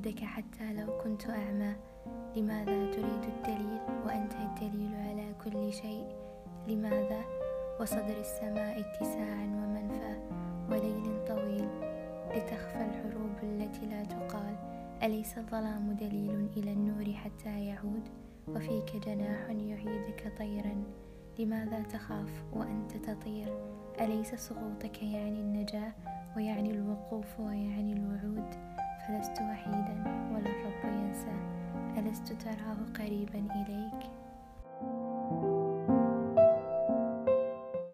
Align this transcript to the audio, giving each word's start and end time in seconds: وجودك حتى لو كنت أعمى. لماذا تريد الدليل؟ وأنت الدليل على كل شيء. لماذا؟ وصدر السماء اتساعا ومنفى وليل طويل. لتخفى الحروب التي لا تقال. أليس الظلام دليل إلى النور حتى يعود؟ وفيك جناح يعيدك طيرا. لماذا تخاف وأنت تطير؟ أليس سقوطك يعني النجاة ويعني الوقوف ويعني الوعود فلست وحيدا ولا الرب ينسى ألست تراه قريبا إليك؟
وجودك 0.00 0.24
حتى 0.24 0.72
لو 0.72 0.98
كنت 1.04 1.30
أعمى. 1.30 1.72
لماذا 2.36 2.92
تريد 2.92 3.24
الدليل؟ 3.24 3.80
وأنت 4.06 4.32
الدليل 4.32 4.94
على 4.94 5.34
كل 5.44 5.72
شيء. 5.72 6.06
لماذا؟ 6.68 7.20
وصدر 7.80 8.20
السماء 8.20 8.80
اتساعا 8.80 9.44
ومنفى 9.44 10.16
وليل 10.70 11.24
طويل. 11.28 11.68
لتخفى 12.36 12.84
الحروب 12.84 13.36
التي 13.42 13.86
لا 13.86 14.04
تقال. 14.04 14.56
أليس 15.02 15.38
الظلام 15.38 15.92
دليل 15.92 16.48
إلى 16.56 16.72
النور 16.72 17.12
حتى 17.12 17.66
يعود؟ 17.66 18.08
وفيك 18.48 18.96
جناح 19.06 19.50
يعيدك 19.50 20.32
طيرا. 20.38 20.84
لماذا 21.38 21.82
تخاف 21.82 22.42
وأنت 22.52 22.96
تطير؟ 22.96 23.54
أليس 24.00 24.34
سقوطك 24.34 25.02
يعني 25.02 25.40
النجاة 25.40 25.92
ويعني 26.36 26.70
الوقوف 27.10 27.40
ويعني 27.40 27.92
الوعود 27.92 28.54
فلست 29.06 29.42
وحيدا 29.42 30.04
ولا 30.32 30.50
الرب 30.50 30.84
ينسى 30.84 31.32
ألست 31.98 32.32
تراه 32.32 32.76
قريبا 32.98 33.38
إليك؟ 33.38 34.10